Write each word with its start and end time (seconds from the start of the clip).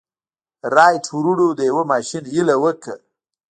رايټ 0.75 1.05
وروڼو 1.17 1.47
د 1.57 1.59
يوه 1.69 1.83
ماشين 1.91 2.23
هيله 2.33 2.55
وکړه. 2.63 2.95